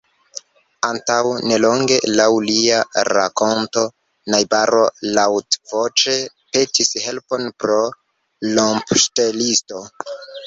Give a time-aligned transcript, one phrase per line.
[0.87, 1.17] Antaŭ
[1.49, 3.83] nelonge, laŭ lia rakonto,
[4.35, 4.81] najbaro
[5.19, 6.15] laŭtvoĉe
[6.57, 7.79] petis helpon pro
[8.55, 9.85] rompoŝtelisto.